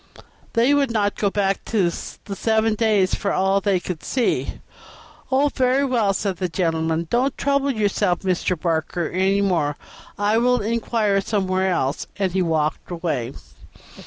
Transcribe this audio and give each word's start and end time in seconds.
they 0.53 0.73
would 0.73 0.89
not 0.89 1.13
go 1.13 1.29
back 1.29 1.63
to 1.63 1.91
the 2.25 2.35
seven 2.35 2.73
days 2.73 3.13
for 3.13 3.31
all 3.31 3.61
they 3.61 3.79
could 3.79 4.01
see." 4.03 4.59
"Oh, 5.31 5.51
very 5.53 5.85
well," 5.85 6.11
said 6.11 6.37
the 6.37 6.49
gentleman. 6.49 7.05
"Don't 7.11 7.37
trouble 7.37 7.69
yourself, 7.69 8.21
Mr. 8.21 8.59
Barker, 8.59 9.09
any 9.09 9.41
further. 9.47 9.75
I 10.17 10.39
will 10.39 10.59
inquire 10.61 11.21
somewhere 11.21 11.69
else," 11.71 12.07
and 12.17 12.31
he 12.31 12.41
walked 12.41 12.89
away. 12.89 13.33